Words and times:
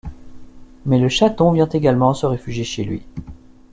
Mais 0.87 0.97
le 0.97 1.09
chaton 1.09 1.51
vient 1.51 1.69
également 1.69 2.15
se 2.15 2.25
réfugier 2.25 2.63
chez 2.63 2.83
lui. 2.83 3.03